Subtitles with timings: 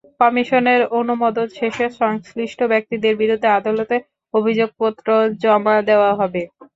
[0.19, 3.95] কমিশনের অনুমোদন শেষে সংশ্লিষ্ট ব্যক্তিদের বিরুদ্ধে আদালতে
[4.33, 5.07] অভিযোগপত্র
[5.41, 6.41] জমা দেওয়া হবে।